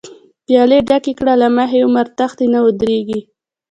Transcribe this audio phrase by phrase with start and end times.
[0.45, 3.19] پيالی ډکې کړه له مخی، عمر تښتی نه ودريږی